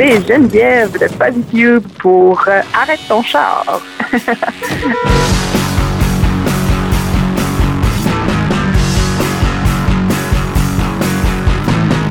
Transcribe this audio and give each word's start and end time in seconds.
Geneviève 0.00 0.92
de 0.92 1.06
PodTube 1.08 1.86
pour 1.98 2.42
euh, 2.48 2.62
Arrête 2.74 3.00
ton 3.06 3.22
char. 3.22 3.82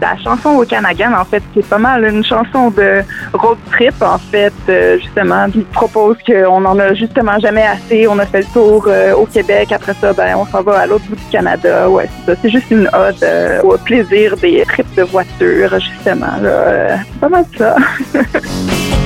La 0.02 0.16
chanson 0.18 0.50
au 0.52 0.66
Canagan, 0.66 1.14
en 1.14 1.26
fait, 1.26 1.42
c'est 1.54 1.66
pas 1.66 1.80
mal 1.80 2.06
une 2.06 2.24
chanson 2.24 2.70
de 2.70 3.02
road 3.34 3.58
trip, 3.72 3.94
en 4.02 4.18
fait, 4.18 4.54
euh, 4.70 4.98
justement, 5.00 5.50
qui 5.50 5.60
propose 5.60 6.18
qu'on 6.26 6.66
en 6.66 6.80
a 6.80 6.94
justement 6.94 7.40
jamais 7.40 7.66
assez. 7.66 8.08
On 8.08 8.20
a 8.20 8.26
fait 8.26 8.40
le 8.40 8.54
tour 8.54 8.86
euh, 8.88 9.14
au 9.14 9.26
Québec. 9.26 9.72
Après 9.72 9.94
ça, 9.94 10.14
ben, 10.14 10.36
on 10.38 10.46
s'en 10.46 10.62
va 10.62 10.80
à 10.80 10.86
l'autre 10.86 11.06
bout 11.10 11.16
du 11.16 11.26
Canada. 11.32 11.90
Ouais, 11.90 12.10
c'est 12.26 12.34
ça. 12.34 12.40
C'est 12.42 12.50
juste 12.50 12.72
une 12.72 12.90
ode 12.94 13.24
euh, 13.24 13.62
au 13.62 13.78
plaisir 13.78 14.36
des 14.38 14.64
trips 14.66 14.96
de 14.96 15.04
voiture, 15.04 15.80
justement. 15.80 16.38
Là. 16.42 16.50
Euh, 16.50 16.98
c'est 17.12 17.20
pas 17.20 17.30
mal 17.30 17.46
ça. 17.58 17.76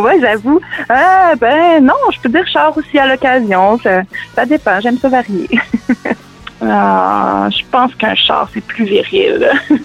ouais, 0.00 0.18
j'avoue. 0.20 0.60
Ah, 0.88 1.34
ben 1.38 1.84
non, 1.84 1.94
je 2.12 2.20
peux 2.20 2.28
dire 2.28 2.46
char 2.46 2.76
aussi 2.76 2.98
à 2.98 3.06
l'occasion. 3.06 3.78
Ça, 3.78 4.46
dépend. 4.46 4.80
J'aime 4.80 4.98
ça 4.98 5.08
varier. 5.08 5.48
Ah, 6.62 7.48
je 7.50 7.62
pense 7.70 7.94
qu'un 7.94 8.14
char, 8.14 8.46
c'est 8.52 8.60
plus 8.60 8.84
viril. 8.84 9.50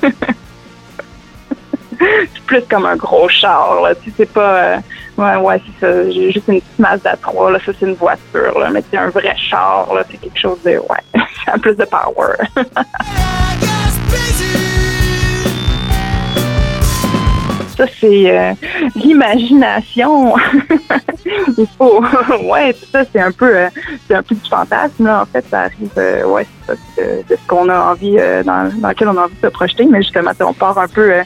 c'est 1.97 2.41
plus 2.45 2.61
comme 2.69 2.85
un 2.85 2.97
gros 2.97 3.29
char. 3.29 3.81
Là. 3.81 3.93
Pas. 4.33 4.41
euh, 4.41 4.77
ouais, 5.17 5.35
ouais, 5.37 5.61
c'est 5.65 5.79
ça. 5.85 6.11
J'ai 6.11 6.33
juste 6.33 6.49
une 6.49 6.59
petite 6.59 6.79
Mazda 6.79 7.15
3. 7.15 7.51
Là. 7.51 7.59
Ça, 7.65 7.71
c'est 7.79 7.85
une 7.85 7.95
voiture. 7.95 8.59
Là. 8.59 8.69
Mais 8.71 8.83
c'est 8.91 8.97
un 8.97 9.07
vrai 9.07 9.35
char. 9.37 9.87
C'est 10.11 10.17
quelque 10.17 10.37
chose 10.37 10.61
de. 10.63 10.71
Ouais. 10.71 11.03
Ça 11.45 11.53
a 11.53 11.57
plus 11.57 11.75
de 11.75 11.85
power. 11.85 12.35
Ça, 17.77 17.85
c'est 17.99 18.37
euh, 18.37 18.53
l'imagination. 18.95 20.35
Il 21.57 21.67
faut. 21.77 22.01
ouais, 22.43 22.75
c'est 22.79 22.91
ça, 22.91 23.03
c'est 23.11 23.19
un 23.19 23.31
peu 23.31 23.55
euh, 23.55 23.69
c'est 24.07 24.15
un 24.15 24.23
peu 24.23 24.35
du 24.35 24.49
fantasme, 24.49 25.05
là. 25.05 25.23
En 25.23 25.25
fait, 25.25 25.45
ça 25.49 25.61
arrive 25.61 25.89
euh, 25.97 26.23
ouais, 26.25 26.45
c'est 26.67 26.75
ça, 26.75 27.01
de 27.29 27.35
ce 27.35 27.47
qu'on 27.47 27.67
a 27.69 27.79
envie 27.91 28.17
euh, 28.17 28.43
dans, 28.43 28.71
dans 28.79 28.89
lequel 28.89 29.09
on 29.09 29.17
a 29.17 29.23
envie 29.23 29.35
de 29.35 29.47
se 29.47 29.51
projeter, 29.51 29.85
mais 29.85 30.01
justement, 30.01 30.31
on 30.39 30.53
part 30.53 30.77
un 30.77 30.87
peu 30.87 31.11
euh, 31.11 31.23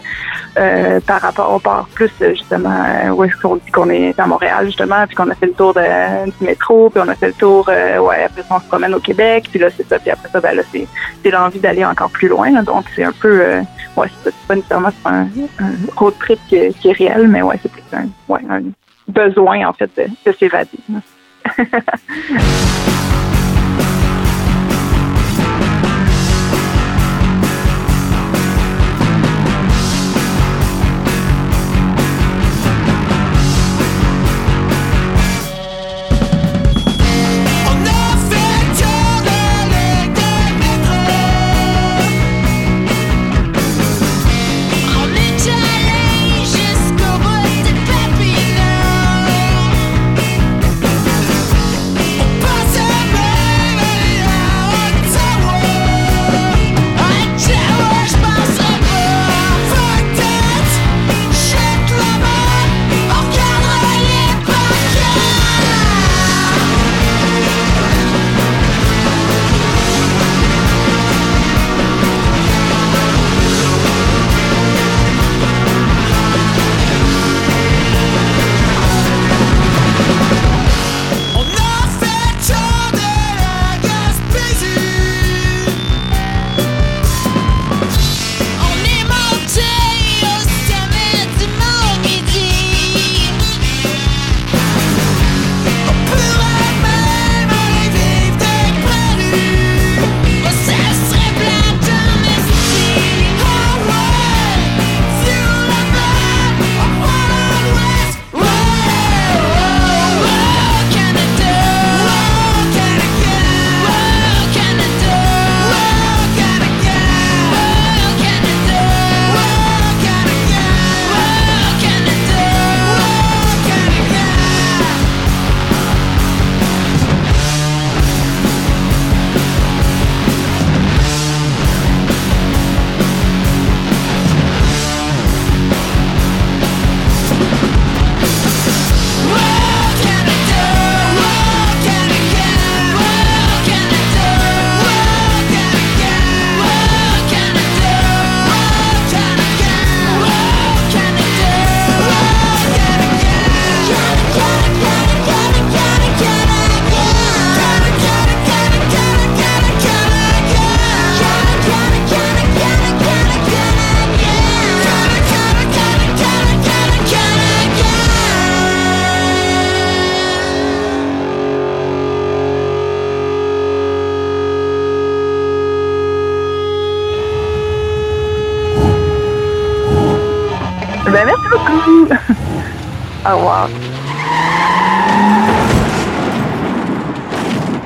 euh, 0.58 1.00
par 1.02 1.22
rapport, 1.22 1.52
on 1.54 1.60
part 1.60 1.88
plus 1.94 2.12
justement 2.20 2.86
est-ce 3.24 3.42
qu'on 3.42 3.58
dit 3.58 3.72
qu'on 3.72 3.90
est 3.90 4.20
à 4.20 4.26
Montréal, 4.26 4.66
justement, 4.66 5.06
puis 5.06 5.16
qu'on 5.16 5.30
a 5.30 5.36
fait 5.36 5.48
le 5.48 5.54
tour 5.54 5.74
de, 5.74 6.26
du 6.26 6.46
métro, 6.46 6.90
puis 6.90 7.02
on 7.06 7.10
a 7.10 7.16
fait 7.16 7.28
le 7.28 7.34
tour, 7.34 7.68
ouais, 7.68 8.24
après 8.24 8.42
ça, 8.42 8.56
on 8.56 8.60
se 8.60 8.68
promène 8.68 8.94
au 8.94 9.00
Québec, 9.00 9.48
puis 9.52 9.60
là, 9.60 9.68
c'est 9.76 9.88
ça, 9.88 10.00
puis 10.00 10.10
après 10.10 10.30
ça, 10.30 10.40
ben 10.40 10.56
là, 10.56 10.64
c'est 10.72 10.88
c'est 11.24 11.32
l'envie 11.32 11.60
d'aller 11.60 11.86
encore 11.86 12.10
plus 12.10 12.28
loin, 12.28 12.50
là. 12.52 12.62
donc 12.62 12.86
c'est 12.96 13.04
un 13.04 13.12
peu 13.12 13.62
ouais, 13.96 14.08
c'est 14.24 14.34
pas 14.48 14.56
nécessairement 14.56 14.92
un, 15.06 15.28
un 15.60 15.72
road 15.96 16.14
trip 16.20 16.40
qui, 16.48 16.74
qui 16.76 16.90
est 16.90 16.94
réel, 16.94 17.28
mais 17.28 17.42
ouais, 17.42 17.60
c'est 17.62 17.72
plus 17.72 17.84
un, 17.94 18.08
ouais, 18.28 18.42
un 18.50 18.62
besoin, 19.08 19.68
en 19.68 19.74
fait, 19.74 19.90
de, 19.98 20.06
de 20.26 20.32
s'évader. 20.38 20.80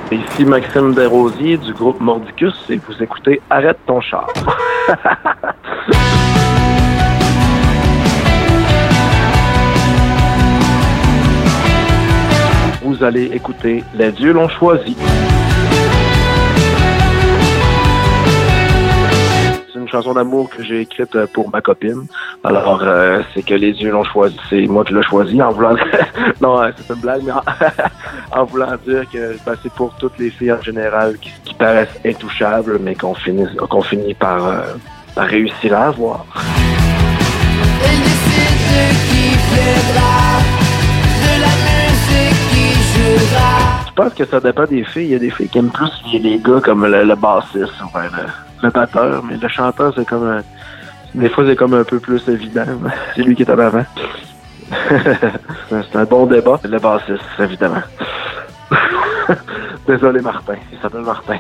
Ici 0.10 0.46
Maxime 0.46 0.94
Desrosiers 0.94 1.58
du 1.58 1.74
groupe 1.74 2.00
Mordicus 2.00 2.54
et 2.70 2.78
vous 2.78 3.04
écoutez 3.04 3.42
Arrête 3.50 3.80
ton 3.86 4.00
char. 4.00 4.28
vous 12.84 13.04
allez 13.04 13.26
écouter 13.34 13.84
Les 13.96 14.14
dieux 14.14 14.32
l'ont 14.32 14.48
choisi. 14.48 14.96
C'est 19.74 19.80
une 19.80 19.88
chanson 19.88 20.14
d'amour 20.14 20.52
que 20.52 20.62
j'ai 20.62 20.82
écrite 20.82 21.16
euh, 21.16 21.26
pour 21.34 21.50
ma 21.50 21.60
copine. 21.60 22.06
Alors, 22.44 22.84
euh, 22.84 23.24
c'est 23.34 23.42
que 23.42 23.56
les 23.56 23.74
dieux 23.74 23.90
l'ont 23.90 24.04
choisi. 24.04 24.38
C'est 24.48 24.68
moi 24.68 24.84
qui 24.84 24.94
l'ai 24.94 25.02
choisi 25.02 25.42
en 25.42 25.52
voulant... 25.52 25.76
non, 26.42 26.62
euh, 26.62 26.70
c'est 26.78 26.94
une 26.94 27.02
blague, 27.02 27.24
mais 27.26 27.32
en, 27.32 27.42
en 28.40 28.46
voulant 28.46 28.76
dire 28.86 29.10
que 29.12 29.36
ben, 29.44 29.56
c'est 29.64 29.74
pour 29.74 29.96
toutes 29.96 30.20
les 30.20 30.30
filles 30.30 30.52
en 30.52 30.62
général 30.62 31.18
qui, 31.18 31.32
qui 31.44 31.56
paraissent 31.56 32.00
intouchables, 32.06 32.78
mais 32.80 32.94
qu'on 32.94 33.16
finit, 33.16 33.48
qu'on 33.68 33.82
finit 33.82 34.14
par, 34.14 34.46
euh, 34.46 34.62
par 35.16 35.26
réussir 35.26 35.74
à 35.76 35.88
avoir. 35.88 36.24
Je 43.88 43.94
pense 43.96 44.14
que 44.14 44.26
ça 44.26 44.40
dépend 44.40 44.66
des 44.66 44.84
filles. 44.84 45.06
Il 45.06 45.12
y 45.12 45.16
a 45.16 45.20
des 45.20 45.32
filles 45.32 45.50
qui 45.50 45.58
aiment 45.58 45.72
plus 45.72 45.90
les, 46.12 46.20
les 46.20 46.38
gars 46.38 46.62
comme 46.64 46.86
le, 46.86 47.04
le 47.04 47.16
bassiste 47.16 47.82
ou 47.82 47.90
ben, 47.92 48.04
le, 48.04 48.53
le 48.64 48.70
batteur, 48.70 49.24
mais 49.24 49.38
le 49.38 49.48
chanteur, 49.48 49.94
c'est 49.96 50.08
comme 50.08 50.28
un- 50.28 50.44
Des 51.14 51.30
fois, 51.30 51.44
c'est 51.48 51.56
comme 51.56 51.74
un 51.76 51.84
peu 51.84 52.00
plus 52.00 52.28
évident. 52.28 52.66
C'est 53.16 53.22
lui 53.22 53.36
qui 53.36 53.44
est 53.44 53.52
en 53.52 53.60
avant. 53.60 53.86
c'est 55.70 55.96
un 55.96 56.06
bon 56.06 56.26
débat. 56.26 56.60
Le 56.64 56.80
bassiste, 56.80 57.22
évidemment. 57.40 57.84
Désolé, 59.88 60.22
Martin. 60.22 60.56
Il 60.72 60.80
s'appelle 60.80 61.02
Martin. 61.02 61.38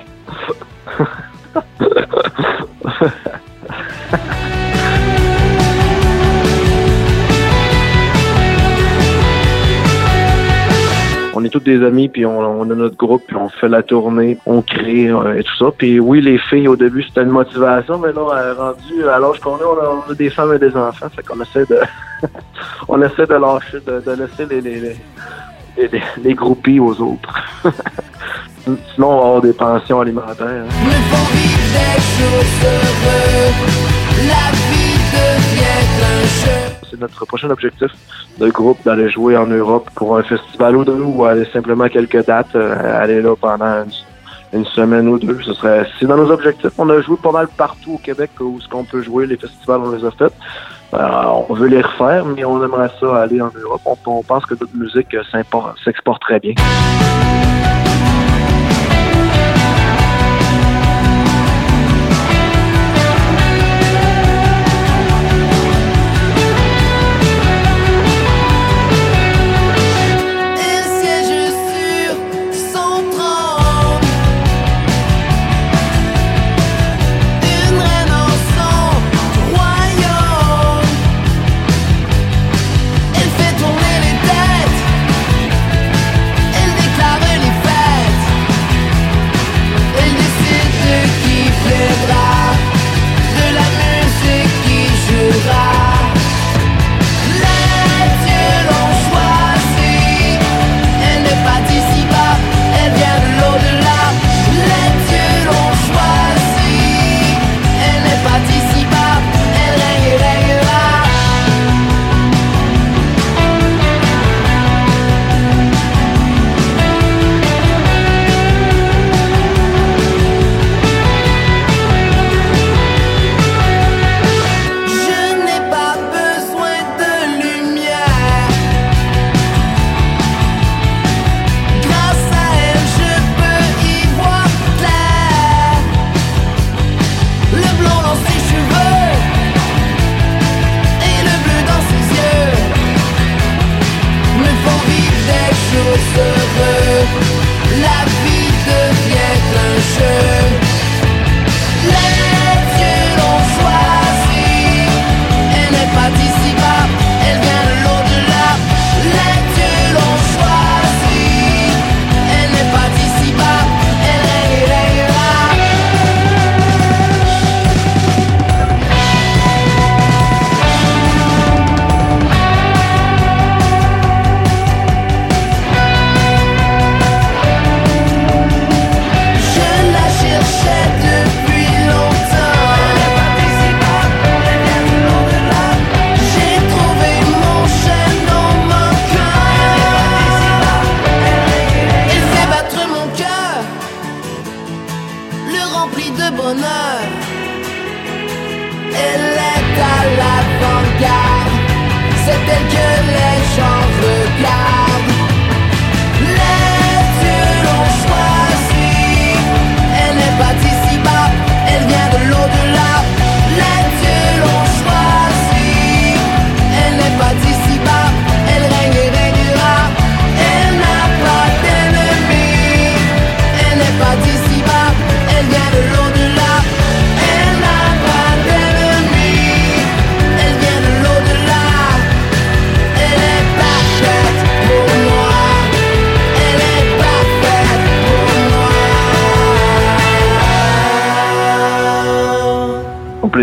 Des 11.59 11.83
amis, 11.83 12.09
puis 12.09 12.25
on, 12.25 12.61
a 12.61 12.65
notre 12.65 12.95
groupe, 12.95 13.23
puis 13.27 13.35
on 13.35 13.49
fait 13.49 13.67
la 13.67 13.83
tournée, 13.83 14.37
on 14.45 14.61
crée 14.61 15.09
euh, 15.09 15.37
et 15.37 15.43
tout 15.43 15.55
ça. 15.57 15.65
Puis 15.77 15.99
oui, 15.99 16.21
les 16.21 16.37
filles, 16.37 16.67
au 16.67 16.75
début, 16.75 17.03
c'était 17.03 17.23
une 17.23 17.29
motivation, 17.29 17.97
mais 17.97 18.11
là, 18.11 18.21
euh, 18.21 18.53
rendu 18.53 19.07
à 19.07 19.19
l'âge 19.19 19.39
qu'on 19.39 19.57
est, 19.57 19.63
on 19.63 19.79
a, 19.79 20.03
on 20.07 20.11
a 20.11 20.15
des 20.15 20.29
femmes 20.29 20.53
et 20.53 20.59
des 20.59 20.75
enfants, 20.75 21.07
fait 21.15 21.23
qu'on 21.23 21.41
essaie 21.41 21.65
de 21.65 21.79
on 22.87 23.01
essaie 23.01 23.25
de 23.25 23.35
lâcher, 23.35 23.79
de, 23.85 24.11
laisser 24.11 24.45
les, 24.49 25.91
les, 26.23 26.33
groupies 26.33 26.79
aux 26.79 26.99
autres. 27.01 27.33
Sinon, 28.95 29.09
on 29.09 29.17
va 29.17 29.25
avoir 29.25 29.41
des 29.41 29.53
pensions 29.53 29.99
alimentaires. 29.99 30.47
hein. 30.47 30.67
Vivre 31.33 31.57
des 31.73 32.01
choses 32.01 32.63
heureuses. 32.63 34.27
La 34.27 34.51
vie. 34.51 34.92
C'est 36.89 36.99
notre 36.99 37.25
prochain 37.25 37.49
objectif 37.49 37.91
de 38.39 38.49
groupe 38.49 38.77
d'aller 38.85 39.09
jouer 39.09 39.37
en 39.37 39.47
Europe 39.47 39.89
pour 39.95 40.17
un 40.17 40.23
festival 40.23 40.75
ou 40.75 40.85
deux 40.85 41.01
ou 41.01 41.25
aller 41.25 41.45
simplement 41.45 41.87
quelques 41.87 42.25
dates, 42.25 42.55
euh, 42.55 43.01
aller 43.01 43.21
là 43.21 43.35
pendant 43.35 43.83
une, 44.53 44.65
semaine 44.65 45.07
ou 45.07 45.17
deux. 45.17 45.39
Ce 45.41 45.53
serait 45.53 45.87
c'est 45.99 46.05
dans 46.05 46.17
nos 46.17 46.29
objectifs. 46.29 46.71
On 46.77 46.89
a 46.89 47.01
joué 47.01 47.17
pas 47.21 47.31
mal 47.31 47.47
partout 47.47 47.93
au 47.93 47.97
Québec 47.97 48.31
où 48.39 48.59
ce 48.61 48.67
qu'on 48.67 48.83
peut 48.83 49.01
jouer, 49.01 49.25
les 49.25 49.37
festivals 49.37 49.81
on 49.83 49.91
les 49.91 50.05
a 50.05 50.11
fait. 50.11 50.33
Euh, 50.93 51.43
on 51.49 51.53
veut 51.55 51.67
les 51.67 51.81
refaire, 51.81 52.25
mais 52.25 52.45
on 52.45 52.63
aimerait 52.63 52.91
ça 52.99 53.23
aller 53.23 53.41
en 53.41 53.49
Europe. 53.59 53.81
On, 53.85 53.97
on 54.05 54.23
pense 54.23 54.45
que 54.45 54.53
notre 54.53 54.75
musique 54.75 55.15
euh, 55.15 55.73
s'exporte 55.83 56.21
très 56.21 56.39
bien. 56.39 56.53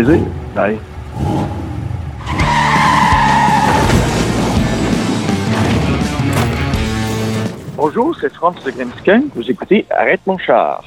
Plaisir. 0.03 0.25
Bye. 0.55 0.77
Bonjour, 7.75 8.15
c'est 8.19 8.31
Franz 8.33 8.63
de 8.63 8.71
Grimsken. 8.71 9.29
Vous 9.35 9.49
écoutez 9.49 9.85
Arrête 9.89 10.21
mon 10.25 10.37
char. 10.37 10.83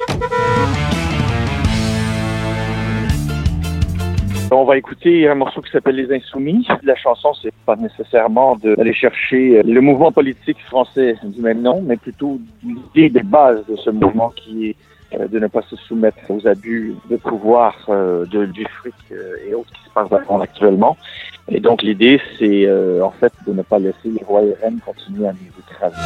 On 4.50 4.64
va 4.64 4.76
écouter 4.76 5.28
un 5.28 5.35
morceau 5.35 5.61
qui 5.62 5.71
s'appelle 5.73 5.97
Les 5.97 6.14
Insoumis. 6.14 6.68
La 6.85 6.94
chanson, 6.94 7.33
c'est 7.42 7.52
pas 7.66 7.75
nécessairement 7.75 8.56
d'aller 8.56 8.94
chercher 8.94 9.62
le 9.64 9.80
mouvement 9.80 10.12
politique 10.12 10.61
français 10.66 11.16
du 11.25 11.40
même 11.42 11.62
nom, 11.62 11.83
mais 11.85 11.97
plutôt 11.97 12.38
l'idée 12.62 13.11
de 13.11 13.25
base 13.26 13.66
de 13.66 13.75
ce 13.76 13.90
mouvement 13.90 14.33
qui 14.37 14.68
est 14.68 14.76
de 15.18 15.38
ne 15.38 15.47
pas 15.47 15.62
se 15.62 15.76
soumettre 15.76 16.18
aux 16.28 16.47
abus 16.47 16.94
de 17.11 17.16
pouvoir 17.16 17.75
euh, 17.88 18.26
de, 18.26 18.47
du 18.47 18.64
fric 18.64 18.94
euh, 19.12 19.37
et 19.47 19.54
autres 19.54 19.71
qui 19.73 19.85
se 19.85 19.90
passent 19.90 20.12
actuellement. 20.40 20.97
Et 21.49 21.61
donc 21.61 21.83
l'idée, 21.83 22.21
c'est 22.38 22.71
en 23.02 23.11
fait 23.11 23.33
de 23.47 23.52
ne 23.52 23.62
pas 23.62 23.78
laisser 23.78 24.09
les 24.09 24.25
rois 24.25 24.42
et 24.42 24.54
reines 24.54 24.80
continuer 24.85 25.28
à 25.28 25.33
nous 25.33 25.38
écraser. 25.71 25.97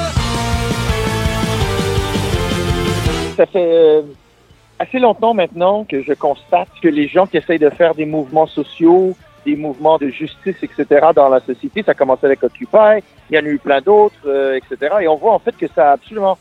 Ça 3.37 3.47
fait 3.47 4.03
assez 4.81 4.99
longtemps 4.99 5.35
maintenant 5.35 5.85
que 5.85 6.03
je 6.03 6.13
constate 6.13 6.69
que 6.83 6.89
les 6.89 7.07
gens 7.07 7.27
qui 7.27 7.37
essayent 7.37 7.61
de 7.61 7.71
faire 7.71 7.95
des 7.95 8.05
mouvements 8.05 8.49
sociaux, 8.49 9.17
des 9.47 9.55
mouvements 9.55 9.99
de 9.99 10.09
justice, 10.09 10.57
etc. 10.61 11.07
dans 11.15 11.29
la 11.29 11.39
société, 11.39 11.85
ça 11.85 11.93
a 11.93 11.95
commencé 11.95 12.27
avec 12.27 12.43
Occupy, 12.43 13.05
il 13.31 13.37
y 13.37 13.39
en 13.39 13.45
a 13.45 13.49
eu 13.49 13.59
plein 13.59 13.81
d'autres, 13.81 14.57
etc. 14.57 14.97
Et 15.03 15.09
on 15.09 15.15
voit 15.15 15.35
en 15.35 15.39
fait 15.39 15.57
que 15.57 15.69
ça 15.69 15.91
a 15.91 15.93
absolument 15.93 16.37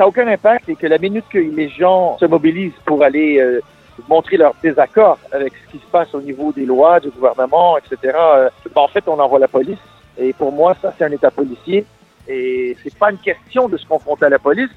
ça 0.00 0.04
n'a 0.04 0.08
aucun 0.08 0.28
impact 0.28 0.66
et 0.70 0.76
que 0.76 0.86
la 0.86 0.96
minute 0.96 1.26
que 1.28 1.36
les 1.36 1.68
gens 1.68 2.16
se 2.16 2.24
mobilisent 2.24 2.72
pour 2.86 3.04
aller 3.04 3.38
euh, 3.38 3.60
montrer 4.08 4.38
leur 4.38 4.54
désaccord 4.62 5.18
avec 5.30 5.52
ce 5.52 5.72
qui 5.72 5.76
se 5.76 5.90
passe 5.92 6.14
au 6.14 6.22
niveau 6.22 6.52
des 6.52 6.64
lois, 6.64 7.00
du 7.00 7.10
gouvernement, 7.10 7.76
etc., 7.76 8.16
euh, 8.16 8.48
ben, 8.74 8.80
en 8.80 8.88
fait, 8.88 9.04
on 9.06 9.18
envoie 9.18 9.38
la 9.38 9.46
police. 9.46 9.76
Et 10.16 10.32
pour 10.32 10.52
moi, 10.52 10.74
ça, 10.80 10.94
c'est 10.96 11.04
un 11.04 11.12
État 11.12 11.30
policier. 11.30 11.84
Et 12.26 12.74
c'est 12.82 12.96
pas 12.96 13.10
une 13.10 13.18
question 13.18 13.68
de 13.68 13.76
se 13.76 13.86
confronter 13.86 14.24
à 14.24 14.30
la 14.30 14.38
police, 14.38 14.70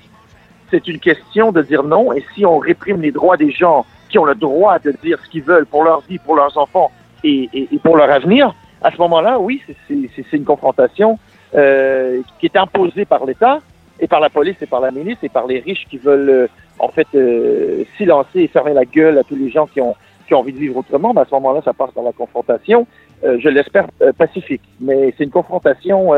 c'est 0.70 0.86
une 0.90 1.00
question 1.00 1.54
de 1.54 1.62
dire 1.62 1.84
non. 1.84 2.12
Et 2.12 2.26
si 2.36 2.46
on 2.46 2.58
réprime 2.58 3.00
les 3.00 3.14
droits 3.14 3.38
des 3.38 3.52
gens 3.52 3.86
qui 4.10 4.20
ont 4.20 4.26
le 4.26 4.36
droit 4.36 4.78
de 4.80 4.92
dire 5.04 5.20
ce 5.24 5.30
qu'ils 5.30 5.44
veulent 5.44 5.68
pour 5.68 5.86
leur 5.86 6.02
vie, 6.02 6.18
pour 6.18 6.36
leurs 6.36 6.58
enfants 6.58 6.92
et, 7.24 7.50
et, 7.54 7.80
pour 7.82 7.96
leur 7.96 8.12
avenir, 8.12 8.54
à 8.82 8.92
ce 8.92 8.98
moment-là, 8.98 9.40
oui, 9.40 9.62
c'est 9.88 10.34
une 10.34 10.44
confrontation 10.44 11.18
euh, 11.56 12.20
qui 12.40 12.48
est 12.48 12.58
imposée 12.58 13.06
par 13.06 13.24
l'État 13.26 13.62
et 14.00 14.08
par 14.08 14.20
la 14.20 14.30
police 14.30 14.56
et 14.62 14.66
par 14.66 14.82
la 14.82 14.92
milice 14.92 15.18
et 15.24 15.30
par 15.30 15.48
les 15.48 15.60
riches 15.60 15.86
qui 15.90 15.98
veulent 15.98 16.30
euh, 16.30 16.48
en 16.80 16.90
fait 16.90 17.08
euh, 17.16 17.84
silencer 17.98 18.42
et 18.42 18.48
fermer 18.48 18.74
la 18.74 18.86
gueule 18.86 19.18
à 19.18 19.24
tous 19.24 19.36
les 19.36 19.50
gens 19.50 19.68
qui 19.68 19.82
ont 19.82 19.96
qui 20.28 20.34
ont 20.34 20.40
envie 20.40 20.54
de 20.54 20.58
vivre 20.58 20.78
autrement, 20.78 21.14
ben 21.14 21.24
à 21.24 21.26
ce 21.26 21.32
moment-là, 21.36 21.62
ça 21.66 21.74
passe 21.74 21.94
dans 21.94 22.04
la 22.04 22.14
confrontation. 22.14 22.88
Euh, 23.26 23.38
je 23.42 23.50
l'espère 23.50 23.88
pacifique, 24.18 24.62
mais 24.80 25.14
c'est 25.18 25.26
une 25.26 25.32
confrontation, 25.32 26.14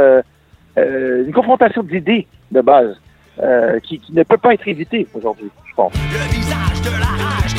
une 0.78 1.32
confrontation 1.34 1.82
d'idées 1.82 2.28
de 2.52 2.62
base 2.62 2.96
qui, 3.82 3.98
qui, 3.98 4.14
ne 4.14 4.22
peut 4.22 4.38
pas 4.38 4.54
être 4.54 4.68
évitée 4.68 5.08
aujourd'hui, 5.16 5.50
je 5.68 5.74
pense. 5.74 5.94
Le 5.94 6.36
visage 6.36 6.82
de 6.82 7.00
la 7.00 7.26
rage, 7.26 7.56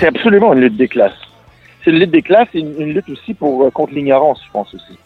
C'est 0.00 0.08
absolument 0.08 0.52
une 0.52 0.62
lutte 0.62 0.76
des 0.76 0.88
classes. 0.88 1.12
C'est 1.84 1.92
une 1.92 2.00
lutte 2.00 2.10
des 2.10 2.22
classes 2.22 2.48
et 2.54 2.58
une, 2.58 2.74
une 2.80 2.92
lutte 2.92 3.08
aussi 3.08 3.34
pour 3.34 3.72
contre 3.72 3.94
l'ignorance, 3.94 4.42
je 4.44 4.50
pense 4.50 4.74
aussi. 4.74 4.98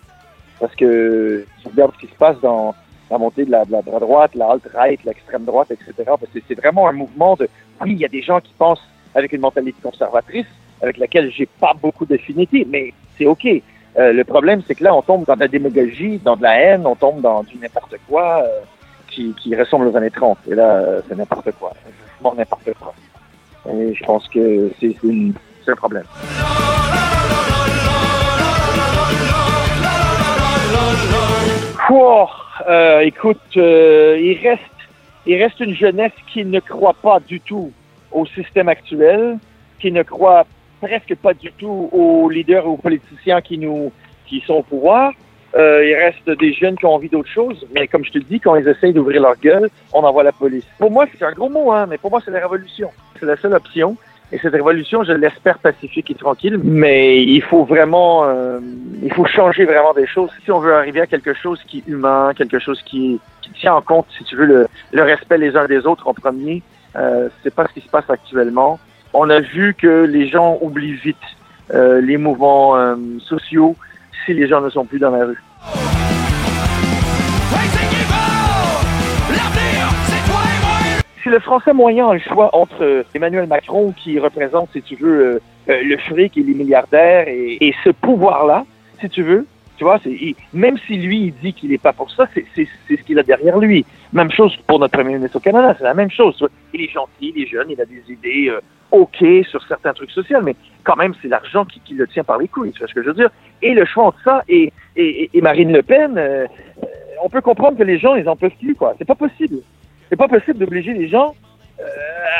Parce 0.61 0.75
que 0.75 1.47
tu 1.63 1.69
regardes 1.69 1.93
ce 1.95 2.07
qui 2.07 2.13
se 2.13 2.19
passe 2.19 2.41
dans 2.41 2.75
la 3.11 3.19
montée 3.19 3.45
de 3.45 3.51
la, 3.51 3.65
de 3.65 4.01
droite, 4.01 4.35
la 4.35 4.51
alt-right, 4.51 5.05
l'extrême 5.05 5.45
droite, 5.45 5.71
etc. 5.71 5.93
Parce 6.07 6.33
que 6.33 6.41
c'est 6.49 6.55
vraiment 6.55 6.89
un 6.89 6.93
mouvement 6.93 7.37
de... 7.37 7.49
Oui, 7.81 7.93
il 7.93 7.99
y 7.99 8.05
a 8.05 8.09
des 8.09 8.23
gens 8.23 8.41
qui 8.41 8.53
pensent 8.59 8.83
avec 9.15 9.33
une 9.33 9.41
mentalité 9.41 9.79
conservatrice, 9.83 10.47
avec 10.83 10.99
laquelle 10.99 11.31
j'ai 11.31 11.47
pas 11.47 11.73
beaucoup 11.81 12.05
d'affinité, 12.05 12.67
mais 12.69 12.93
c'est 13.17 13.27
OK. 13.27 13.47
Euh, 13.99 14.13
le 14.13 14.25
problème, 14.25 14.63
c'est 14.67 14.75
que 14.75 14.85
là, 14.85 14.95
on 14.95 15.03
tombe 15.03 15.25
dans 15.25 15.35
de 15.35 15.41
la 15.41 15.49
démagogie, 15.49 16.19
dans 16.19 16.37
de 16.37 16.43
la 16.43 16.61
haine, 16.61 16.87
on 16.87 16.97
tombe 16.97 17.23
dans 17.23 17.43
du 17.43 17.57
n'importe 17.57 17.97
quoi 18.09 18.43
euh, 18.43 18.61
qui, 19.09 19.35
qui 19.35 19.57
ressemble 19.57 19.87
aux 19.87 19.97
années 19.97 20.11
30. 20.11 20.39
Et 20.51 20.55
là, 20.55 20.77
euh, 20.77 21.01
c'est 21.09 21.17
n'importe 21.17 21.51
quoi. 21.53 21.73
C'est 22.23 22.37
n'importe 22.37 22.71
quoi. 22.79 22.95
Et 23.73 23.95
je 23.95 24.05
pense 24.05 24.29
que 24.29 24.71
c'est 24.79 25.71
un 25.71 25.77
problème. 25.77 26.05
Oh, 31.91 32.27
euh, 32.69 33.01
écoute, 33.01 33.39
euh, 33.57 34.19
il 34.21 34.39
reste, 34.43 34.63
il 35.27 35.43
reste 35.43 35.61
une 35.61 35.75
jeunesse 35.75 36.13
qui 36.33 36.45
ne 36.45 36.61
croit 36.61 36.97
pas 37.01 37.21
du 37.21 37.41
tout 37.41 37.73
au 38.11 38.27
système 38.27 38.69
actuel, 38.69 39.39
qui 39.81 39.93
ne 39.93 40.03
croit 40.03 40.47
presque 40.81 41.15
pas 41.17 41.35
du 41.35 41.53
tout 41.53 41.89
aux 41.93 42.29
leaders 42.29 42.67
ou 42.67 42.73
aux 42.73 42.77
politiciens 42.77 43.41
qui 43.41 43.59
nous, 43.59 43.93
qui 44.27 44.41
sont 44.47 44.55
au 44.55 44.63
pouvoir. 44.63 45.13
Euh, 45.55 45.87
il 45.87 45.95
reste 45.95 46.29
des 46.39 46.53
jeunes 46.53 46.77
qui 46.77 46.85
ont 46.85 46.95
envie 46.95 47.09
d'autre 47.09 47.31
chose, 47.31 47.67
mais 47.75 47.87
comme 47.87 48.05
je 48.05 48.13
te 48.13 48.19
dis, 48.19 48.41
quand 48.41 48.57
ils 48.57 48.69
essayent 48.69 48.93
d'ouvrir 48.93 49.23
leur 49.23 49.37
gueule, 49.37 49.71
on 49.93 50.03
envoie 50.03 50.23
la 50.23 50.33
police. 50.33 50.67
Pour 50.79 50.91
moi, 50.91 51.07
c'est 51.13 51.25
un 51.25 51.33
gros 51.33 51.49
mot, 51.49 51.73
hein, 51.73 51.87
mais 51.89 51.99
pour 51.99 52.11
moi, 52.11 52.21
c'est 52.25 52.31
la 52.31 52.41
révolution. 52.41 52.91
C'est 53.19 53.27
la 53.27 53.37
seule 53.37 53.55
option. 53.55 53.97
Et 54.33 54.39
cette 54.39 54.53
révolution, 54.53 55.05
je 55.05 55.13
l'espère 55.13 55.59
pacifique 55.59 56.11
et 56.11 56.15
tranquille, 56.15 56.59
mais 56.63 57.23
il 57.23 57.43
faut 57.43 57.65
vraiment, 57.65 58.25
euh, 58.25 58.59
il 59.03 59.13
faut 59.13 59.25
changer 59.25 59.65
vraiment 59.65 59.95
des 59.95 60.07
choses 60.07 60.31
si 60.45 60.51
on 60.51 60.59
veut 60.59 60.75
arriver 60.75 61.01
à 61.01 61.07
quelque 61.07 61.33
chose 61.33 61.61
qui 61.69 61.79
est 61.79 61.91
humain, 61.91 62.33
quelque 62.37 62.59
chose 62.59 62.83
qui, 62.83 63.21
qui 63.43 63.51
tient 63.53 63.75
en 63.75 63.83
compte, 63.83 64.07
si 64.19 64.25
tu 64.25 64.35
veux, 64.35 64.47
le, 64.47 64.67
le 64.93 65.03
respect 65.03 65.39
les 65.39 65.57
uns 65.57 65.67
des 65.67 65.87
autres 65.87 66.09
en 66.09 66.15
premier. 66.15 66.63
Euh, 66.97 67.29
c'est 67.43 67.55
pas 67.55 67.67
ce 67.69 67.75
qui 67.75 67.81
se 67.81 67.91
passe 67.91 68.09
actuellement. 68.09 68.81
On 69.13 69.31
a 69.31 69.41
vu 69.41 69.75
que 69.75 70.05
les 70.05 70.29
gens 70.29 70.59
oublient 70.61 70.95
vite 70.95 71.17
euh, 71.73 72.01
les 72.01 72.17
mouvements 72.17 72.77
euh, 72.77 72.97
sociaux 73.21 73.77
si 74.25 74.35
les 74.35 74.49
gens 74.49 74.61
ne 74.61 74.71
sont 74.71 74.85
plus 74.85 74.99
dans 74.99 75.11
la 75.11 75.27
rue. 75.27 75.43
Si 81.27 81.31
le 81.31 81.41
français 81.41 81.73
moyen 81.73 82.07
a 82.09 82.15
le 82.15 82.21
choix 82.21 82.55
entre 82.55 82.85
euh, 82.85 83.03
Emmanuel 83.13 83.49
Macron, 83.49 83.93
qui 83.97 84.17
représente, 84.21 84.71
si 84.73 84.81
tu 84.81 84.95
veux, 84.95 85.21
euh, 85.21 85.41
euh, 85.69 85.83
le 85.83 85.97
fric 85.97 86.37
et 86.37 86.43
les 86.45 86.55
milliardaires, 86.55 87.27
et, 87.27 87.75
ce 87.83 87.91
pouvoir-là, 87.91 88.65
si 89.01 89.09
tu 89.09 89.25
veux, 89.25 89.45
tu 89.77 89.83
vois, 89.83 89.99
même 90.53 90.79
si 90.87 90.97
lui, 90.97 91.25
il 91.25 91.35
dit 91.43 91.53
qu'il 91.53 91.71
n'est 91.71 91.79
pas 91.79 91.93
pour 91.93 92.13
ça, 92.13 92.29
c'est 92.33 92.69
ce 92.89 93.03
qu'il 93.03 93.19
a 93.19 93.25
derrière 93.25 93.59
lui. 93.59 93.85
Même 94.13 94.31
chose 94.31 94.57
pour 94.69 94.79
notre 94.79 94.93
premier 94.93 95.15
ministre 95.15 95.39
au 95.39 95.41
Canada, 95.41 95.75
c'est 95.77 95.85
la 95.85 95.95
même 95.95 96.13
chose. 96.13 96.47
Il 96.73 96.83
est 96.83 96.93
gentil, 96.93 97.33
il 97.35 97.43
est 97.43 97.47
jeune, 97.47 97.71
il 97.71 97.81
a 97.81 97.85
des 97.85 98.03
idées 98.09 98.53
OK 98.93 99.25
sur 99.51 99.67
certains 99.67 99.93
trucs 99.95 100.13
sociaux, 100.13 100.39
mais 100.43 100.55
quand 100.85 100.97
même, 100.97 101.13
c'est 101.21 101.29
l'argent 101.29 101.65
qui, 101.65 101.93
le 101.93 102.07
tient 102.07 102.25
par 102.25 102.39
les 102.39 102.47
couilles, 102.47 102.71
tu 102.71 102.79
vois 102.79 102.89
ce 102.89 102.95
que 102.95 103.03
je 103.03 103.09
veux 103.09 103.15
dire? 103.15 103.31
Et 103.63 103.75
le 103.75 103.85
choix 103.85 104.05
entre 104.05 104.23
ça 104.23 104.43
et 104.49 104.73
Marine 105.43 105.73
Le 105.73 105.83
Pen, 105.83 106.47
on 107.23 107.29
peut 107.29 107.41
comprendre 107.41 107.77
que 107.77 107.83
les 107.83 107.99
gens, 107.99 108.15
ils 108.15 108.29
en 108.29 108.37
peuvent 108.37 108.57
plus, 108.61 108.77
quoi. 108.77 108.95
C'est 108.97 109.05
pas 109.05 109.17
possible. 109.17 109.57
C'est 110.09 110.17
pas 110.17 110.29
possible 110.29 110.59
d'obliger 110.59 110.93
les 110.93 111.09
gens 111.09 111.35
euh, 111.79 111.85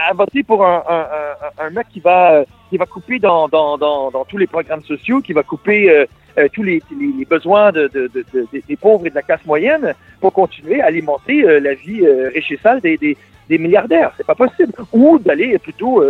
à 0.09 0.15
voter 0.15 0.43
pour 0.43 0.65
un, 0.65 0.83
un, 0.89 1.65
un, 1.67 1.71
mec 1.71 1.89
qui 1.91 2.01
va 2.01 2.45
qui 2.71 2.79
va 2.79 2.87
couper 2.87 3.19
dans, 3.19 3.49
dans, 3.49 3.77
dans, 3.77 4.11
dans 4.11 4.25
tous 4.25 4.39
les 4.39 4.47
programmes 4.47 4.83
sociaux, 4.83 5.21
qui 5.21 5.35
va 5.35 5.43
couper 5.43 5.91
euh, 5.91 6.07
euh, 6.39 6.49
tous 6.53 6.63
les, 6.63 6.83
les, 6.99 7.25
besoins 7.25 7.71
de, 7.71 7.89
de, 7.89 8.11
de, 8.15 8.47
des 8.53 8.77
pauvres 8.77 9.07
et 9.07 9.11
de 9.11 9.15
la 9.15 9.23
classe 9.23 9.45
moyenne 9.45 9.95
pour 10.21 10.33
continuer 10.33 10.81
à 10.81 10.87
alimenter 10.87 11.43
la 11.61 11.75
vie 11.75 12.07
riche 12.35 12.51
et 12.51 12.59
sale 12.63 12.81
des, 12.81 12.97
des, 12.97 13.17
des 13.49 13.59
milliardaires. 13.59 14.13
C'est 14.17 14.27
pas 14.27 14.35
possible. 14.35 14.73
Ou 14.93 15.19
d'aller 15.19 15.59
plutôt 15.59 16.03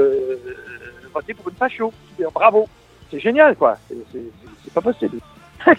voter 1.12 1.34
pour 1.34 1.48
une 1.48 1.56
facho. 1.56 1.92
Bravo. 2.32 2.68
C'est 3.10 3.20
génial, 3.20 3.54
quoi. 3.56 3.76
C'est 4.10 4.74
pas 4.74 4.80
possible. 4.80 5.18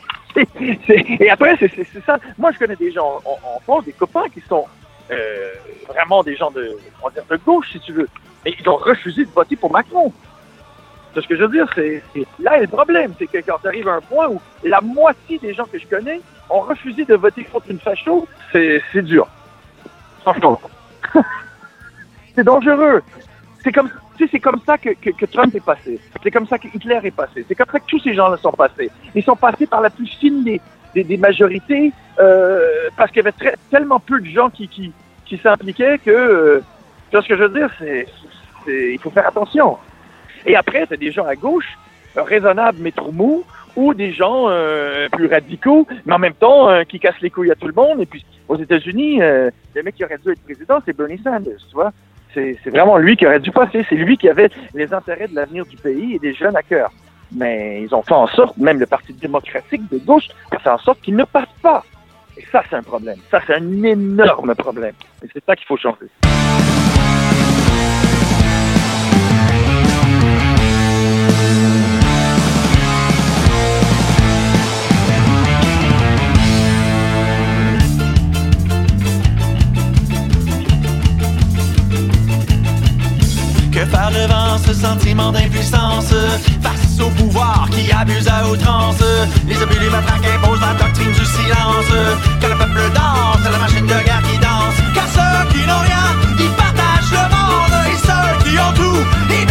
et 1.19 1.29
après, 1.29 1.57
c'est 1.59 2.03
ça. 2.05 2.19
Moi, 2.37 2.51
je 2.51 2.59
connais 2.59 2.75
des 2.75 2.91
gens 2.91 3.21
en, 3.25 3.37
en 3.55 3.59
France, 3.61 3.85
des 3.85 3.93
copains 3.93 4.29
qui 4.33 4.41
sont 4.41 4.65
euh, 5.11 5.53
vraiment 5.87 6.23
des 6.23 6.35
gens 6.35 6.51
de, 6.51 6.77
on 7.03 7.09
dire, 7.09 7.23
de 7.29 7.37
gauche, 7.37 7.71
si 7.71 7.79
tu 7.79 7.93
veux. 7.93 8.07
Et 8.45 8.55
ils 8.59 8.69
ont 8.69 8.77
refusé 8.77 9.25
de 9.25 9.31
voter 9.31 9.55
pour 9.55 9.71
Macron. 9.71 10.11
C'est 11.13 11.21
ce 11.21 11.27
que 11.27 11.35
je 11.35 11.43
veux 11.43 11.51
dire, 11.51 11.67
c'est 11.73 12.03
là 12.39 12.59
le 12.59 12.67
problème, 12.67 13.13
c'est 13.17 13.27
que 13.27 13.39
quand 13.39 13.57
tu 13.61 13.67
arrives 13.67 13.87
à 13.87 13.93
un 13.93 14.01
point 14.01 14.27
où 14.27 14.39
la 14.63 14.81
moitié 14.81 15.39
des 15.39 15.53
gens 15.53 15.65
que 15.65 15.79
je 15.79 15.87
connais 15.87 16.21
ont 16.49 16.59
refusé 16.59 17.05
de 17.05 17.15
voter 17.15 17.43
contre 17.45 17.71
une 17.71 17.79
facho, 17.79 18.27
c'est 18.51 19.01
dur. 19.01 19.27
Franchement. 20.21 20.61
c'est 22.35 22.43
dangereux. 22.43 23.01
C'est 23.63 23.71
comme, 23.71 23.89
c'est 24.17 24.39
comme 24.39 24.59
ça 24.65 24.77
que, 24.77 24.89
que, 24.89 25.09
que 25.09 25.25
Trump 25.25 25.53
est 25.55 25.65
passé. 25.65 25.99
C'est 26.21 26.31
comme 26.31 26.47
ça 26.47 26.57
que 26.57 26.67
Hitler 26.67 26.99
est 27.03 27.11
passé. 27.11 27.45
C'est 27.47 27.55
comme 27.55 27.69
ça 27.71 27.79
que 27.79 27.85
tous 27.87 27.99
ces 27.99 28.13
gens-là 28.13 28.37
sont 28.37 28.51
passés. 28.51 28.91
Ils 29.15 29.23
sont 29.23 29.35
passés 29.35 29.65
par 29.65 29.81
la 29.81 29.89
plus 29.89 30.07
fine 30.07 30.43
des, 30.43 30.61
des, 31.03 31.17
majorités 31.17 31.91
euh, 32.19 32.89
parce 32.95 33.11
qu'il 33.11 33.23
y 33.23 33.27
avait 33.27 33.55
tellement 33.69 33.99
peu 33.99 34.19
de 34.19 34.25
gens 34.25 34.49
qui, 34.49 34.93
s'impliquaient 35.41 35.99
que, 35.99 36.11
euh, 36.11 36.63
tu 37.09 37.17
vois 37.17 37.21
ce 37.21 37.27
que 37.27 37.37
je 37.37 37.43
veux 37.43 37.59
dire, 37.59 37.69
c'est, 37.79 38.07
il 38.67 38.99
faut 38.99 39.09
faire 39.09 39.27
attention. 39.27 39.77
Et 40.45 40.55
après, 40.55 40.87
tu 40.87 40.93
as 40.93 40.97
des 40.97 41.11
gens 41.11 41.25
à 41.25 41.35
gauche, 41.35 41.77
raisonnables 42.15 42.79
mais 42.81 42.91
trop 42.91 43.11
mous, 43.11 43.43
ou 43.75 43.93
des 43.93 44.11
gens 44.11 44.45
euh, 44.47 45.07
plus 45.09 45.27
radicaux, 45.27 45.87
mais 46.05 46.13
en 46.13 46.19
même 46.19 46.33
temps 46.33 46.83
qui 46.85 46.99
cassent 46.99 47.21
les 47.21 47.29
couilles 47.29 47.51
à 47.51 47.55
tout 47.55 47.67
le 47.67 47.73
monde. 47.73 48.01
Et 48.01 48.05
puis 48.05 48.25
aux 48.47 48.57
États-Unis, 48.57 49.19
le 49.19 49.83
mec 49.83 49.95
qui 49.95 50.03
aurait 50.03 50.17
dû 50.17 50.31
être 50.31 50.43
président, 50.43 50.79
c'est 50.85 50.95
Bernie 50.95 51.19
Sanders, 51.23 51.59
tu 51.69 51.75
vois? 51.75 51.91
C'est 52.33 52.69
vraiment 52.69 52.97
lui 52.97 53.17
qui 53.17 53.25
aurait 53.25 53.39
dû 53.39 53.51
passer. 53.51 53.83
C'est 53.89 53.95
lui 53.95 54.15
qui 54.15 54.29
avait 54.29 54.49
les 54.75 54.93
intérêts 54.93 55.27
de 55.27 55.35
l'avenir 55.35 55.65
du 55.65 55.75
pays 55.75 56.15
et 56.15 56.19
des 56.19 56.35
jeunes 56.35 56.55
à 56.55 56.61
cœur 56.61 56.91
mais 57.31 57.83
ils 57.83 57.93
ont 57.93 58.01
fait 58.01 58.13
en 58.13 58.27
sorte, 58.27 58.57
même 58.57 58.79
le 58.79 58.85
Parti 58.85 59.13
démocratique 59.13 59.89
de 59.91 59.97
gauche 59.99 60.27
a 60.51 60.59
fait 60.59 60.69
en 60.69 60.77
sorte 60.77 61.01
qu'il 61.01 61.15
ne 61.15 61.23
passe 61.23 61.49
pas. 61.61 61.83
Et 62.37 62.45
ça, 62.51 62.63
c'est 62.69 62.75
un 62.75 62.83
problème. 62.83 63.17
Ça, 63.31 63.41
c'est 63.47 63.55
un 63.55 63.83
énorme 63.83 64.53
problème. 64.55 64.93
Et 65.23 65.27
c'est 65.33 65.43
ça 65.43 65.55
qu'il 65.55 65.65
faut 65.65 65.77
changer. 65.77 66.07
Que 83.71 83.85
faire 83.85 84.09
devant 84.09 84.57
ce 84.57 84.73
sentiment 84.73 85.31
d'impuissance 85.31 86.13
qui 87.77 87.91
abuse 87.91 88.27
à 88.27 88.47
outrance. 88.47 89.03
Les 89.47 89.61
abus, 89.61 89.79
les 89.79 89.89
matraques 89.89 90.27
imposent 90.35 90.61
la 90.61 90.73
doctrine 90.73 91.11
du 91.11 91.25
silence. 91.25 91.91
Que 92.41 92.47
le 92.47 92.57
peuple 92.57 92.81
danse, 92.93 93.43
la 93.43 93.57
machine 93.57 93.85
de 93.85 93.99
guerre 94.05 94.23
qui 94.27 94.37
danse. 94.39 94.77
Car 94.95 95.07
ceux 95.15 95.37
qui 95.51 95.61
n'ont 95.67 95.83
rien, 95.89 96.07
ils 96.39 96.53
partagent 96.63 97.13
le 97.19 97.25
monde. 97.35 97.75
Et 97.91 97.97
ceux 98.07 98.29
qui 98.43 98.53
ont 98.59 98.73
tout, 98.73 99.01
ils 99.29 99.46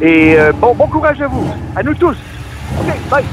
et 0.00 0.38
euh, 0.38 0.52
bon, 0.52 0.74
bon 0.74 0.86
courage 0.86 1.20
à 1.20 1.26
vous, 1.26 1.46
à 1.74 1.82
nous 1.82 1.94
tous. 1.94 2.16
OK, 2.80 2.94
bye. 3.10 3.24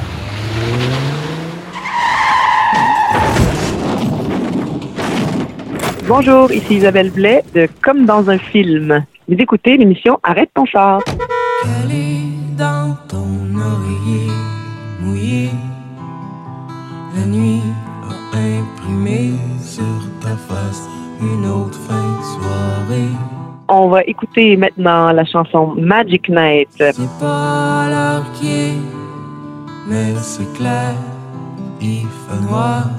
Bonjour, 6.08 6.51
ici 6.51 6.75
Isabelle 6.75 7.10
Blais 7.10 7.43
de 7.54 7.67
Comme 7.82 8.06
dans 8.06 8.30
un 8.30 8.38
film. 8.38 9.04
Vous 9.28 9.36
écoutez 9.39 9.75
l'émission 9.75 10.19
Arrête 10.21 10.51
ton 10.54 10.65
char. 10.65 11.01
Calé 11.63 12.19
dans 12.58 12.95
ton 13.08 13.58
oreiller 13.58 14.30
mouillé, 15.01 15.49
la 17.15 17.25
nuit 17.25 17.62
a 18.34 18.38
imprimé 18.38 19.32
sur 19.62 19.84
ta 20.21 20.36
face 20.36 20.88
une 21.21 21.45
autre 21.47 21.80
fin 21.88 22.19
de 22.19 22.23
soirée. 22.23 23.35
On 23.67 23.88
va 23.89 24.04
écouter 24.04 24.56
maintenant 24.58 25.12
la 25.12 25.25
chanson 25.25 25.73
Magic 25.75 26.30
Night. 26.30 26.69
C'est 26.78 26.93
pas 27.19 27.88
l'heure 27.89 28.32
qui 28.34 28.47
est, 28.47 28.73
mais 29.88 30.13
c'est 30.21 30.54
clair, 30.54 30.93
il 31.82 32.06
fait 32.06 32.41
noir, 32.47 32.89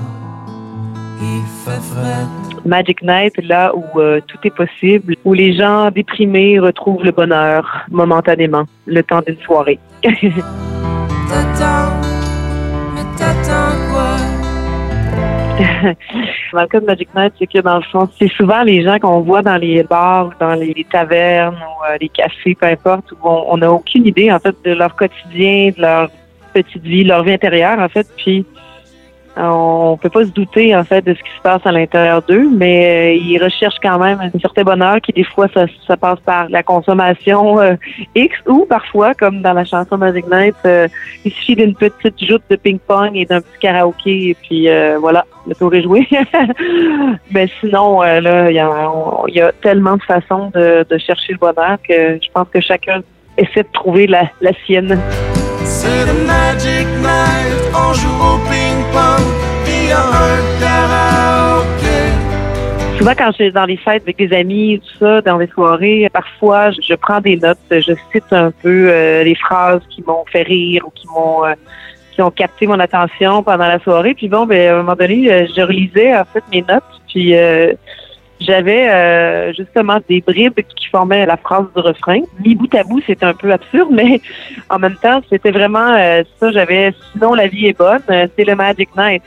il 1.20 1.42
fait 1.64 1.81
frais. 1.81 2.26
Magic 2.64 3.00
Night, 3.02 3.35
là 3.44 3.72
où 3.76 4.00
euh, 4.00 4.20
tout 4.26 4.38
est 4.42 4.50
possible, 4.50 5.14
où 5.24 5.35
les 5.35 5.52
gens 5.52 5.92
déprimés 5.92 6.59
retrouvent 6.59 7.05
le 7.05 7.12
bonheur 7.12 7.85
momentanément, 7.90 8.64
le 8.87 9.02
temps 9.05 9.22
d'une 9.24 9.38
soirée. 9.38 9.79
Dans 16.52 16.62
le 16.62 16.66
cas 16.68 16.81
de 16.81 16.87
Magic 16.87 17.09
Night, 17.14 17.35
c'est 17.38 17.46
que 17.46 17.59
dans 17.59 17.76
le 17.76 17.83
fond, 17.83 18.09
c'est 18.18 18.31
souvent 18.33 18.62
les 18.62 18.83
gens 18.83 18.98
qu'on 18.98 19.20
voit 19.20 19.42
dans 19.42 19.57
les 19.57 19.83
bars, 19.83 20.31
dans 20.40 20.55
les 20.55 20.87
tavernes 20.90 21.57
ou 21.57 21.85
euh, 21.85 21.96
les 22.00 22.09
cafés, 22.09 22.55
peu 22.55 22.66
importe, 22.66 23.12
où 23.12 23.29
on 23.29 23.57
n'a 23.57 23.70
aucune 23.70 24.07
idée 24.07 24.31
en 24.33 24.38
fait 24.38 24.55
de 24.64 24.72
leur 24.72 24.94
quotidien, 24.94 25.70
de 25.76 25.81
leur 25.81 26.11
petite 26.52 26.83
vie, 26.83 27.05
leur 27.05 27.22
vie 27.22 27.33
intérieure 27.33 27.79
en 27.79 27.88
fait. 27.88 28.07
Puis 28.16 28.46
on 29.38 29.99
peut 30.01 30.09
pas 30.09 30.25
se 30.25 30.31
douter 30.31 30.75
en 30.75 30.85
fait 30.85 31.03
de 31.03 31.12
ce 31.12 31.18
qui 31.18 31.31
se 31.37 31.42
passe 31.42 31.61
à 31.64 31.72
l'intérieur 31.72 32.22
d'eux, 32.22 32.49
mais 32.51 33.14
euh, 33.14 33.20
ils 33.20 33.42
recherchent 33.42 33.79
quand 33.83 33.99
même 33.99 34.18
un 34.20 34.38
certain 34.38 34.62
bonheur 34.62 35.01
qui 35.01 35.12
des 35.12 35.25
fois 35.25 35.46
ça, 35.53 35.96
passe 35.96 36.20
par 36.20 36.49
la 36.49 36.62
consommation 36.62 37.61
euh, 37.61 37.75
X 38.14 38.35
ou 38.46 38.64
parfois 38.64 39.14
comme 39.14 39.42
dans 39.42 39.53
la 39.53 39.64
chanson 39.64 39.99
Magic 39.99 40.27
Night, 40.31 40.55
euh, 40.64 40.88
il 41.25 41.33
suffit 41.33 41.57
d'une 41.57 41.75
petite 41.75 42.22
joute 42.25 42.42
de 42.49 42.57
ping-pong 42.57 43.11
et 43.14 43.27
d'un 43.27 43.40
petit 43.40 43.59
karaoké 43.61 44.29
et 44.31 44.37
puis 44.42 44.68
voilà, 45.01 45.27
le 45.46 45.55
tour 45.55 45.75
est 45.75 45.83
joué. 45.83 46.09
mais 47.31 47.49
sinon 47.61 48.01
là, 48.01 48.51
il 48.51 49.35
y 49.35 49.40
a, 49.40 49.53
tellement 49.61 49.96
de 49.96 50.03
façons 50.03 50.51
de, 50.55 50.87
chercher 50.99 51.35
le 51.35 51.38
bonheur 51.38 51.77
que 51.87 52.18
je 52.22 52.29
pense 52.33 52.49
que 52.49 52.61
chacun 52.61 53.03
essaie 53.37 53.62
de 53.62 53.72
trouver 53.72 54.07
la 54.07 54.53
sienne. 54.64 54.99
C'est 55.68 56.07
le 56.07 56.26
Magic 56.26 56.87
Night, 57.02 57.61
on 57.74 57.92
joue 57.92 58.09
au 58.09 58.38
ping-pong, 58.48 59.26
puis 59.64 59.90
a 59.90 60.00
un 60.00 60.40
karaoké. 60.61 61.98
Souvent, 62.96 63.12
quand 63.18 63.31
je 63.33 63.44
suis 63.44 63.52
dans 63.52 63.64
les 63.64 63.76
fêtes 63.76 64.02
avec 64.05 64.16
des 64.16 64.33
amis, 64.33 64.81
tout 64.81 64.98
ça, 65.05 65.20
dans 65.22 65.38
les 65.38 65.48
soirées, 65.48 66.09
parfois, 66.12 66.70
je, 66.70 66.94
prends 66.94 67.20
des 67.20 67.37
notes, 67.37 67.59
je 67.70 67.92
cite 68.12 68.33
un 68.33 68.52
peu 68.52 68.88
euh, 68.88 69.24
les 69.24 69.35
phrases 69.35 69.83
qui 69.90 70.05
m'ont 70.07 70.24
fait 70.31 70.42
rire 70.42 70.87
ou 70.87 70.90
qui 70.90 71.07
m'ont 71.09 71.44
euh, 71.44 71.55
qui 72.12 72.22
ont 72.22 72.31
capté 72.31 72.66
mon 72.66 72.79
attention 72.79 73.42
pendant 73.42 73.66
la 73.66 73.81
soirée. 73.81 74.14
Puis 74.14 74.29
bon, 74.29 74.46
ben, 74.46 74.70
à 74.70 74.74
un 74.74 74.76
moment 74.79 74.94
donné, 74.94 75.31
euh, 75.31 75.46
je 75.55 75.61
relisais 75.62 76.16
en 76.16 76.24
fait 76.24 76.44
mes 76.50 76.62
notes. 76.62 76.83
Puis 77.09 77.35
j'avais 78.40 78.88
euh, 78.88 79.53
justement 79.55 79.99
des 80.09 80.20
bribes 80.20 80.61
qui 80.77 80.88
formaient 80.88 81.25
la 81.27 81.37
phrase 81.37 81.66
du 81.75 81.81
refrain. 81.81 82.20
Mis 82.44 82.55
bout 82.55 82.72
à 82.75 82.85
bout, 82.85 83.01
c'était 83.07 83.25
un 83.25 83.35
peu 83.35 83.51
absurde, 83.53 83.88
mais 83.90 84.20
en 84.70 84.79
même 84.79 84.96
temps, 84.96 85.20
c'était 85.31 85.51
vraiment 85.51 85.92
euh, 85.94 86.22
ça. 86.38 86.53
J'avais 86.53 86.92
sinon 87.12 87.35
la 87.35 87.46
vie 87.46 87.66
est 87.66 87.79
bonne, 87.79 88.03
euh, 88.11 88.27
c'est 88.37 88.44
le 88.44 88.55
Magic 88.55 88.88
Night. 88.96 89.22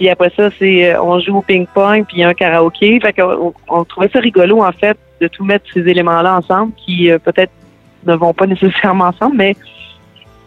Puis 0.00 0.08
après 0.08 0.32
ça, 0.34 0.48
c'est 0.58 0.94
euh, 0.94 1.02
on 1.02 1.20
joue 1.20 1.36
au 1.36 1.42
ping-pong, 1.42 2.06
puis 2.08 2.22
un 2.24 2.32
karaoké. 2.32 2.98
Fait 3.00 3.12
qu'on 3.12 3.52
on 3.68 3.84
trouvait 3.84 4.08
ça 4.10 4.18
rigolo 4.18 4.62
en 4.62 4.72
fait 4.72 4.96
de 5.20 5.28
tout 5.28 5.44
mettre 5.44 5.66
ces 5.74 5.80
éléments-là 5.80 6.38
ensemble, 6.38 6.72
qui 6.74 7.10
euh, 7.10 7.18
peut-être 7.18 7.52
ne 8.06 8.14
vont 8.14 8.32
pas 8.32 8.46
nécessairement 8.54 9.08
ensemble, 9.08 9.36
mais 9.36 9.54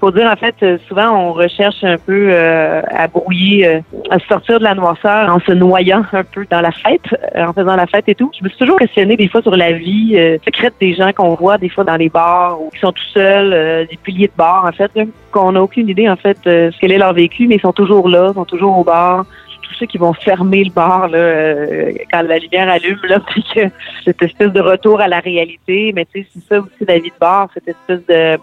faut 0.03 0.11
dire 0.11 0.29
en 0.29 0.35
fait, 0.35 0.55
euh, 0.63 0.77
souvent 0.89 1.11
on 1.11 1.31
recherche 1.31 1.81
un 1.81 1.97
peu 1.97 2.27
euh, 2.29 2.81
à 2.91 3.07
brouiller, 3.07 3.65
euh, 3.65 3.79
à 4.09 4.19
sortir 4.27 4.59
de 4.59 4.63
la 4.65 4.75
noirceur 4.75 5.33
en 5.33 5.39
se 5.39 5.53
noyant 5.53 6.03
un 6.11 6.25
peu 6.25 6.45
dans 6.49 6.59
la 6.59 6.71
fête, 6.71 7.05
euh, 7.13 7.45
en 7.45 7.53
faisant 7.53 7.77
la 7.77 7.87
fête 7.87 8.03
et 8.09 8.15
tout. 8.15 8.29
Je 8.37 8.43
me 8.43 8.49
suis 8.49 8.57
toujours 8.57 8.77
questionnée 8.77 9.15
des 9.15 9.29
fois 9.29 9.41
sur 9.41 9.55
la 9.55 9.71
vie 9.71 10.15
euh, 10.17 10.37
secrète 10.43 10.73
des 10.81 10.93
gens 10.93 11.13
qu'on 11.13 11.35
voit 11.35 11.57
des 11.57 11.69
fois 11.69 11.85
dans 11.85 11.95
les 11.95 12.09
bars 12.09 12.61
ou 12.61 12.69
qui 12.71 12.79
sont 12.81 12.91
tout 12.91 13.09
seuls, 13.13 13.53
euh, 13.53 13.85
des 13.89 13.95
piliers 13.95 14.27
de 14.27 14.33
bar 14.35 14.65
en 14.65 14.73
fait, 14.73 14.91
qu'on 15.31 15.53
n'a 15.53 15.63
aucune 15.63 15.87
idée 15.87 16.09
en 16.09 16.17
fait 16.17 16.37
ce 16.43 16.77
qu'elle 16.81 16.91
est 16.91 16.97
leur 16.97 17.13
vécu, 17.13 17.47
mais 17.47 17.55
ils 17.55 17.61
sont 17.61 17.71
toujours 17.71 18.09
là, 18.09 18.33
sont 18.33 18.43
toujours 18.43 18.77
au 18.77 18.83
bar 18.83 19.23
tous 19.63 19.79
ceux 19.79 19.85
qui 19.85 19.97
vont 19.97 20.13
fermer 20.13 20.63
le 20.63 20.71
bar 20.71 21.07
là, 21.07 21.17
euh, 21.17 21.91
quand 22.11 22.21
la 22.21 22.37
lumière 22.37 22.69
allume, 22.69 22.99
là, 23.07 23.19
puis 23.27 23.43
que 23.55 23.61
cette 24.05 24.21
espèce 24.21 24.51
de 24.51 24.61
retour 24.61 25.01
à 25.01 25.07
la 25.07 25.19
réalité. 25.19 25.91
Mais 25.93 26.05
tu 26.05 26.21
sais, 26.21 26.27
c'est 26.33 26.43
ça 26.47 26.59
aussi 26.59 26.85
la 26.87 26.99
vie 26.99 27.09
de 27.09 27.19
bar, 27.19 27.49
cette 27.53 27.67
espèce 27.67 28.05
de 28.07 28.37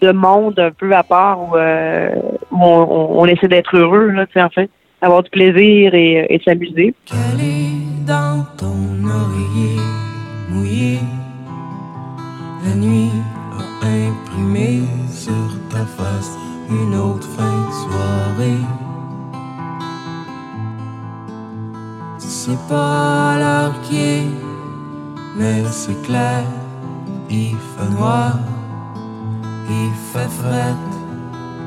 de 0.00 0.12
monde 0.12 0.58
un 0.58 0.70
peu 0.70 0.92
à 0.94 1.02
part 1.02 1.38
où, 1.40 1.56
euh, 1.56 2.10
où 2.50 2.56
on, 2.62 3.20
on- 3.20 3.26
essaie 3.26 3.48
d'être 3.48 3.76
heureux, 3.76 4.08
là, 4.08 4.26
en 4.36 4.48
fait, 4.50 4.70
avoir 5.00 5.22
du 5.22 5.30
plaisir 5.30 5.94
et, 5.94 6.26
et 6.30 6.40
s'amuser. 6.44 6.94
Dans 8.06 8.44
ton 8.56 8.76
oreiller 9.04 9.80
mouillé, 10.50 10.98
la 12.64 12.74
nuit 12.76 13.10
a 13.82 13.86
imprimé 13.86 14.80
sur 15.10 15.32
ta 15.70 15.84
face 15.84 16.36
une 16.70 16.94
autre 16.94 17.26
fin 17.36 17.66
de 17.66 17.72
soirée. 17.72 18.62
Sais 22.18 22.58
pas 22.68 23.36
l'heure 23.40 23.74
qui 23.82 23.96
est, 23.98 24.22
mais 25.36 25.64
c'est 25.64 26.00
clair, 26.02 26.44
il 27.28 27.56
fait 27.56 27.90
noir, 27.98 28.34
il 29.68 29.92
fait 30.12 30.30
fret, 30.40 30.76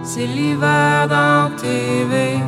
c'est 0.03 0.25
l'hiver 0.25 1.07
dans 1.07 1.55
TV. 1.57 2.39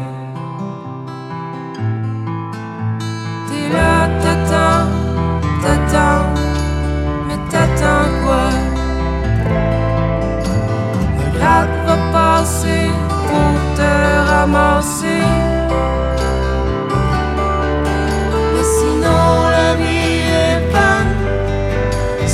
T'es 3.47 3.65
là, 3.75 4.07
t'attends, 4.21 4.87
t'attends, 5.61 6.25
mais 7.27 7.39
t'attends 7.49 8.09
quoi? 8.23 8.49
Le 11.17 11.37
gratte 11.37 11.77
va 11.85 11.97
passer 12.11 12.89
pour 13.27 13.53
te 13.75 14.29
ramasser. 14.29 15.40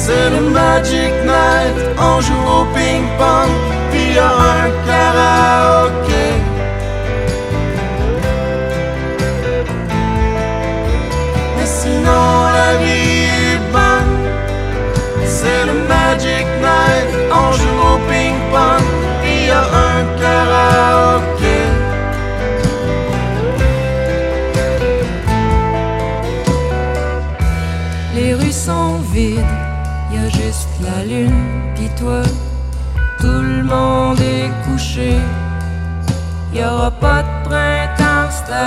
C'est 0.07 0.29
le 0.29 0.39
Magic 0.39 1.11
Night, 1.25 1.75
on 1.99 2.21
joue 2.21 2.45
au 2.57 2.63
ping-pong, 2.73 3.66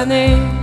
année 0.00 0.60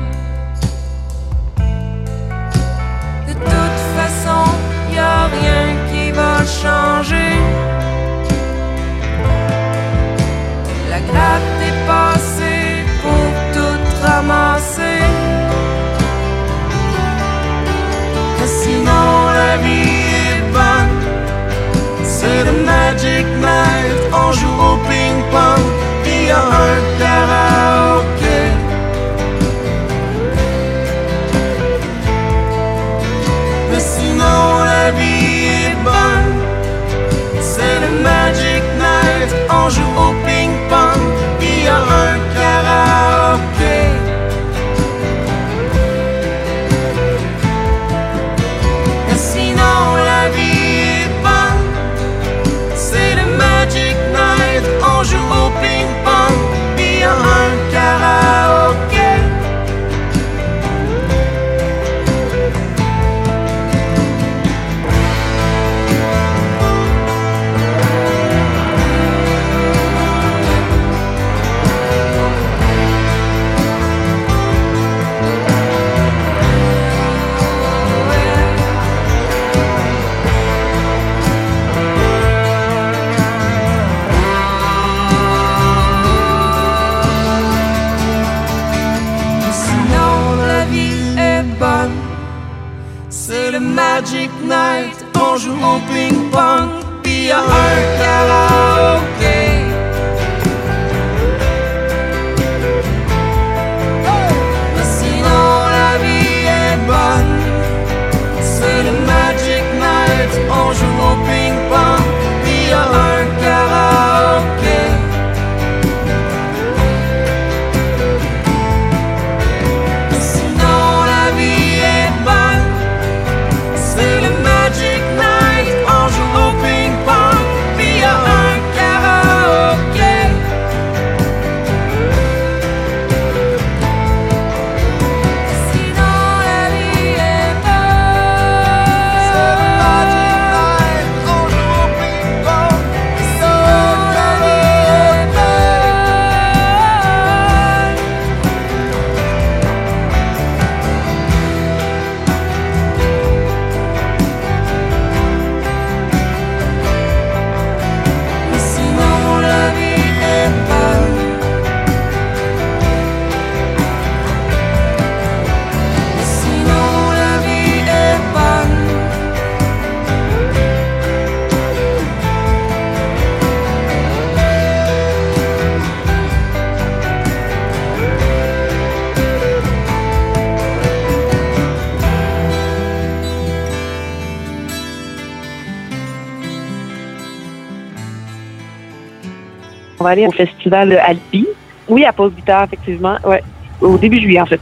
aller 190.07 190.27
au 190.27 190.31
festival 190.31 190.97
Alpi. 191.03 191.47
Oui, 191.87 192.05
à 192.05 192.13
Pause 192.13 192.33
Guitare, 192.33 192.63
effectivement. 192.63 193.17
Ouais. 193.23 193.43
Au 193.81 193.97
début 193.97 194.19
juillet, 194.19 194.41
en 194.41 194.45
fait. 194.45 194.59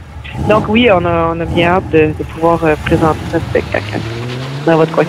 Donc 0.48 0.68
oui, 0.68 0.88
on 0.92 1.04
a, 1.04 1.32
on 1.34 1.40
a 1.40 1.44
bien 1.44 1.70
hâte 1.70 1.90
de, 1.92 2.12
pouvoir 2.34 2.62
euh, 2.64 2.74
présenter 2.84 3.18
notre 3.32 3.46
spectacle 3.46 4.00
dans 4.66 4.76
votre 4.76 4.92
coin. 4.92 5.04